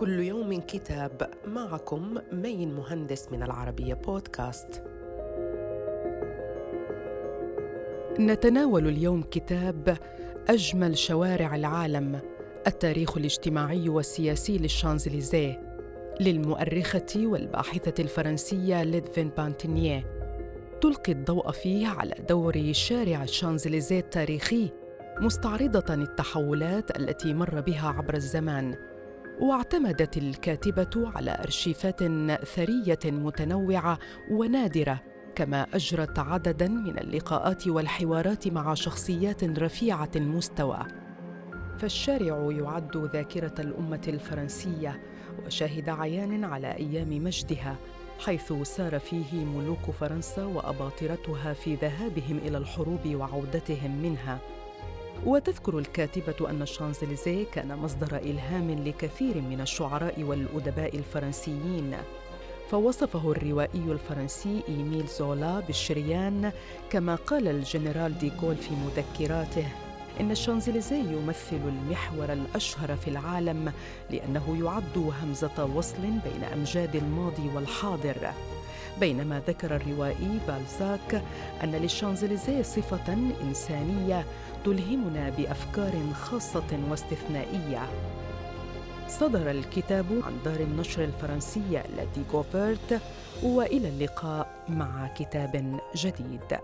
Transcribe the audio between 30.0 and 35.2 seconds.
الكاتبة على أرشيفات ثرية متنوعة ونادرة